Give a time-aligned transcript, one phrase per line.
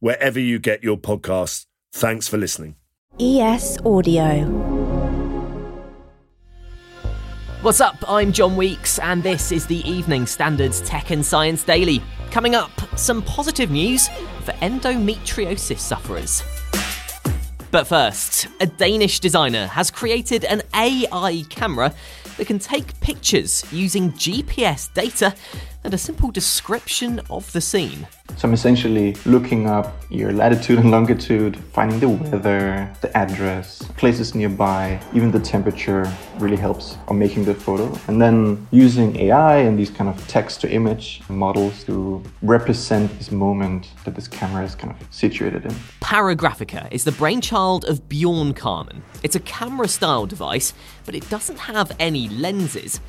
[0.00, 1.66] wherever you get your podcasts.
[1.92, 2.76] Thanks for listening.
[3.20, 4.46] ES Audio.
[7.62, 7.96] What's up?
[8.08, 12.02] I'm John Weeks, and this is the Evening Standards Tech and Science Daily.
[12.30, 14.08] Coming up, some positive news
[14.44, 16.42] for endometriosis sufferers.
[17.70, 21.92] But first, a Danish designer has created an AI camera
[22.38, 25.34] that can take pictures using GPS data
[25.84, 28.06] and a simple description of the scene.
[28.36, 34.34] So I'm essentially looking up your latitude and longitude, finding the weather, the address, places
[34.34, 37.92] nearby, even the temperature really helps on making the photo.
[38.08, 43.30] And then using AI and these kind of text to image models to represent this
[43.30, 45.74] moment that this camera is kind of situated in.
[46.00, 49.00] Paragraphica is the brainchild of Bjorn Karmann.
[49.22, 50.72] It's a camera style device,
[51.04, 53.00] but it doesn't have any lenses.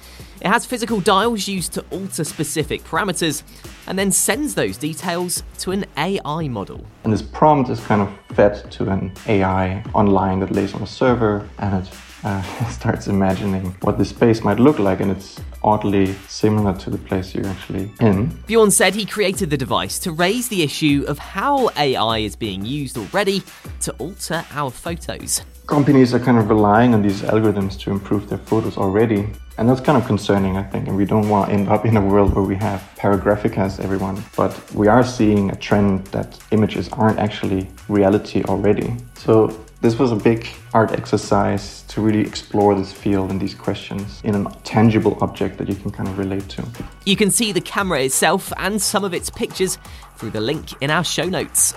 [0.42, 3.44] It has physical dials used to alter specific parameters
[3.86, 6.84] and then sends those details to an AI model.
[7.04, 10.88] And this prompt is kind of fed to an AI online that lays on a
[10.88, 16.14] server and it uh, starts imagining what the space might look like, and it's oddly
[16.28, 18.28] similar to the place you're actually in.
[18.48, 22.66] Bjorn said he created the device to raise the issue of how AI is being
[22.66, 23.44] used already
[23.82, 25.42] to alter our photos.
[25.68, 29.30] Companies are kind of relying on these algorithms to improve their photos already.
[29.58, 30.88] And that's kind of concerning, I think.
[30.88, 34.22] And we don't want to end up in a world where we have paragraphicas everyone.
[34.36, 38.96] But we are seeing a trend that images aren't actually reality already.
[39.16, 44.22] So this was a big art exercise to really explore this field and these questions
[44.24, 46.64] in a tangible object that you can kind of relate to.
[47.06, 49.80] You can see the camera itself and some of its pictures
[50.18, 51.74] through the link in our show notes.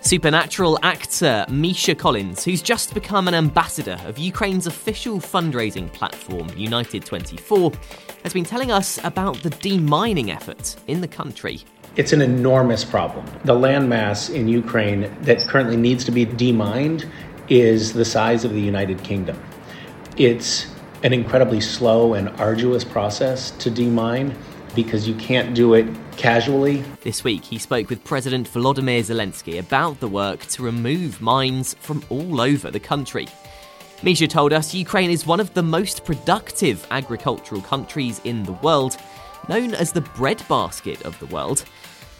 [0.00, 7.04] Supernatural actor Misha Collins, who's just become an ambassador of Ukraine's official fundraising platform, United
[7.04, 7.72] 24,
[8.22, 11.62] has been telling us about the demining effort in the country.
[11.96, 13.24] It's an enormous problem.
[13.44, 17.08] The landmass in Ukraine that currently needs to be demined
[17.48, 19.40] is the size of the United Kingdom.
[20.16, 20.66] It's
[21.04, 24.36] an incredibly slow and arduous process to demine
[24.74, 26.82] because you can't do it casually.
[27.02, 32.02] This week, he spoke with President Volodymyr Zelensky about the work to remove mines from
[32.08, 33.28] all over the country.
[34.02, 38.96] Misha told us Ukraine is one of the most productive agricultural countries in the world,
[39.48, 41.64] known as the breadbasket of the world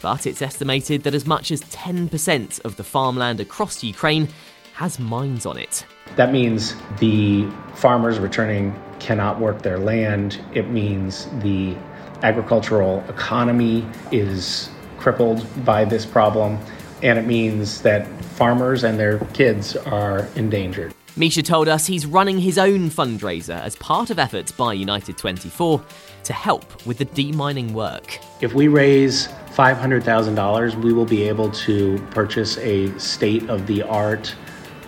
[0.01, 4.27] but it's estimated that as much as 10% of the farmland across Ukraine
[4.73, 5.85] has mines on it.
[6.15, 10.39] That means the farmers returning cannot work their land.
[10.53, 11.75] It means the
[12.21, 16.59] agricultural economy is crippled by this problem.
[17.01, 20.94] And it means that farmers and their kids are endangered.
[21.17, 25.81] Misha told us he's running his own fundraiser as part of efforts by United 24
[26.25, 28.19] to help with the demining work.
[28.41, 34.35] If we raise $500,000, we will be able to purchase a state of the art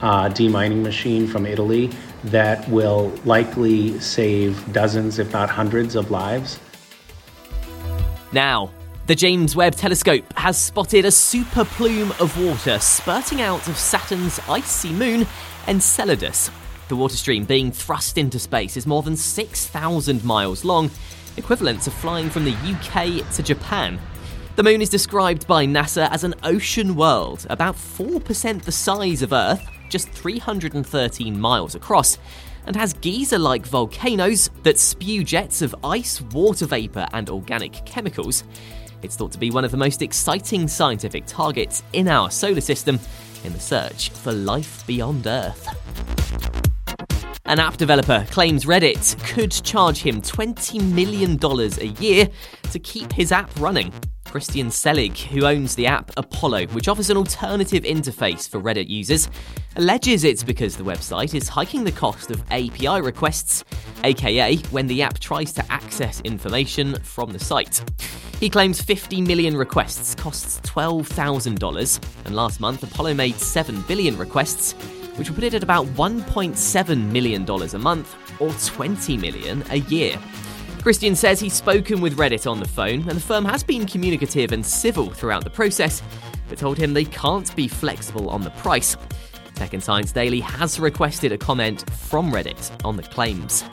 [0.02, 1.92] uh, demining machine from Italy
[2.26, 6.60] that will likely save dozens, if not hundreds, of lives.
[8.34, 8.72] Now,
[9.08, 14.38] the James Webb Telescope has spotted a super plume of water spurting out of Saturn's
[14.50, 15.26] icy moon,
[15.66, 16.52] Enceladus.
[16.90, 20.92] The water stream being thrust into space is more than 6,000 miles long,
[21.38, 23.98] equivalent to flying from the UK to Japan.
[24.58, 29.32] The moon is described by NASA as an ocean world, about 4% the size of
[29.32, 32.18] Earth, just 313 miles across,
[32.66, 38.44] and has geyser like volcanoes that spew jets of ice, water vapour, and organic chemicals.
[39.04, 43.00] It's thought to be one of the most exciting scientific targets in our solar system
[43.44, 45.68] in the search for life beyond Earth.
[47.46, 52.28] An app developer claims Reddit could charge him $20 million a year
[52.72, 53.94] to keep his app running.
[54.32, 59.30] Christian Selig, who owns the app Apollo, which offers an alternative interface for Reddit users,
[59.76, 63.64] alleges it's because the website is hiking the cost of API requests,
[64.04, 67.82] aka when the app tries to access information from the site.
[68.40, 74.74] He claims 50 million requests costs $12,000, and last month Apollo made 7 billion requests,
[75.16, 80.20] which would put it at about $1.7 million a month or 20 million a year.
[80.82, 84.52] Christian says he's spoken with Reddit on the phone, and the firm has been communicative
[84.52, 86.02] and civil throughout the process,
[86.48, 88.96] but told him they can't be flexible on the price.
[89.56, 93.64] Tech and Science Daily has requested a comment from Reddit on the claims.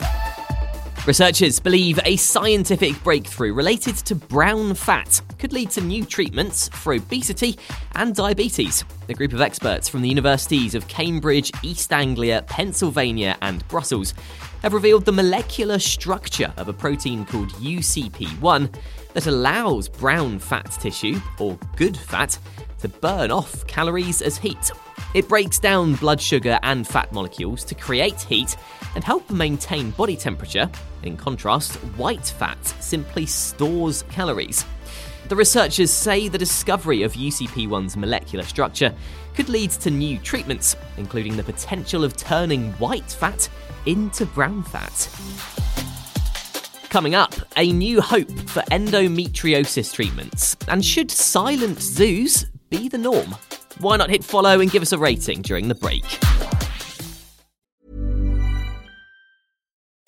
[1.05, 6.93] Researchers believe a scientific breakthrough related to brown fat could lead to new treatments for
[6.93, 7.57] obesity
[7.95, 8.83] and diabetes.
[9.09, 14.13] A group of experts from the universities of Cambridge, East Anglia, Pennsylvania, and Brussels
[14.61, 18.75] have revealed the molecular structure of a protein called UCP1
[19.13, 22.37] that allows brown fat tissue, or good fat,
[22.79, 24.71] to burn off calories as heat.
[25.13, 28.57] It breaks down blood sugar and fat molecules to create heat
[28.95, 30.69] and help maintain body temperature.
[31.03, 34.65] In contrast, white fat simply stores calories.
[35.27, 38.93] The researchers say the discovery of UCP1's molecular structure
[39.33, 43.49] could lead to new treatments, including the potential of turning white fat
[43.87, 45.09] into brown fat.
[46.89, 50.55] Coming up, a new hope for endometriosis treatments.
[50.67, 53.35] And should silent zoos be the norm?
[53.79, 56.05] Why not hit follow and give us a rating during the break?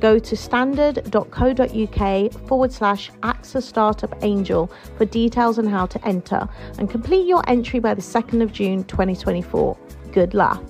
[0.00, 6.48] Go to standard.co.uk forward slash AXA Startup Angel for details on how to enter
[6.78, 9.76] and complete your entry by the 2nd of June 2024.
[10.12, 10.62] Good luck.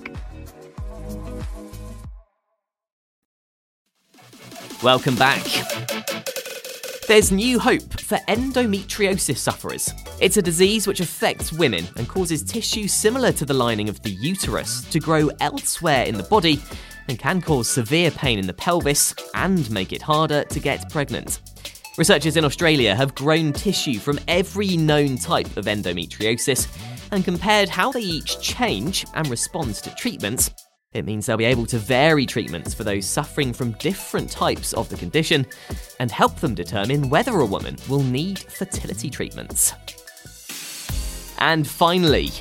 [4.83, 5.45] Welcome back.
[7.07, 9.91] There's new hope for endometriosis sufferers.
[10.19, 14.11] It's a disease which affects women and causes tissue similar to the lining of the
[14.11, 16.61] uterus to grow elsewhere in the body
[17.11, 21.41] and can cause severe pain in the pelvis and make it harder to get pregnant.
[21.97, 26.69] Researchers in Australia have grown tissue from every known type of endometriosis
[27.11, 30.51] and compared how they each change and respond to treatments.
[30.93, 34.87] It means they'll be able to vary treatments for those suffering from different types of
[34.87, 35.45] the condition
[35.99, 39.73] and help them determine whether a woman will need fertility treatments.
[41.39, 42.31] And finally,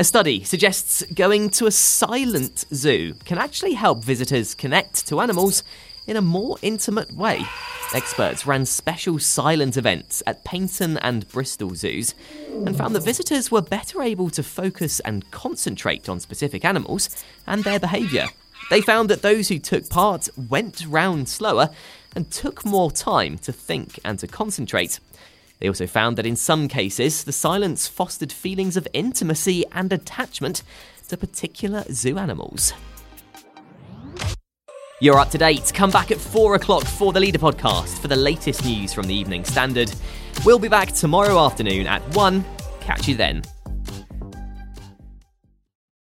[0.00, 5.62] a study suggests going to a silent zoo can actually help visitors connect to animals
[6.06, 7.44] in a more intimate way.
[7.94, 12.14] Experts ran special silent events at Paignton and Bristol zoos
[12.64, 17.62] and found that visitors were better able to focus and concentrate on specific animals and
[17.62, 18.24] their behaviour.
[18.70, 21.68] They found that those who took part went round slower
[22.16, 24.98] and took more time to think and to concentrate.
[25.60, 30.62] They also found that in some cases, the silence fostered feelings of intimacy and attachment
[31.08, 32.72] to particular zoo animals.
[35.02, 35.72] You're up to date.
[35.74, 39.14] Come back at 4 o'clock for the Leader podcast for the latest news from the
[39.14, 39.92] Evening Standard.
[40.44, 42.44] We'll be back tomorrow afternoon at 1.
[42.80, 43.42] Catch you then.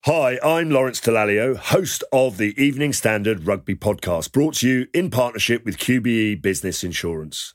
[0.06, 5.10] Hi, I'm Lawrence Dallaglio, host of the Evening Standard Rugby Podcast, brought to you in
[5.10, 7.54] partnership with QBE Business Insurance.